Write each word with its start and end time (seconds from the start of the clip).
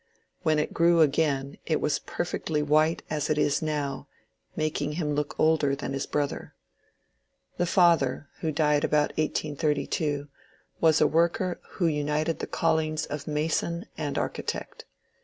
When 0.41 0.57
it 0.57 0.73
grew 0.73 1.01
again 1.01 1.59
it 1.67 1.79
was 1.79 1.99
perfectly 1.99 2.63
white 2.63 3.03
as 3.11 3.29
it 3.29 3.37
is 3.37 3.61
now, 3.61 4.07
mak 4.55 4.81
ing 4.81 4.93
him 4.93 5.13
look 5.13 5.39
older 5.39 5.75
than 5.75 5.93
his 5.93 6.07
brother. 6.07 6.55
The 7.57 7.67
father, 7.67 8.27
who 8.39 8.51
died 8.51 8.83
about 8.83 9.09
1832, 9.19 10.27
was 10.79 11.01
a 11.01 11.05
worker 11.05 11.59
who 11.73 11.85
united 11.85 12.39
the 12.39 12.47
callings 12.47 13.05
of 13.05 13.27
mason 13.27 13.85
and 13.95 14.17
architect. 14.17 14.85